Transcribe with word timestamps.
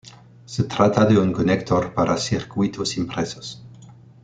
Se 0.45 0.63
trata 0.63 1.05
de 1.05 1.19
un 1.19 1.31
conector 1.31 1.93
para 1.93 2.17
circuitos 2.17 2.97
impresos. 2.97 3.63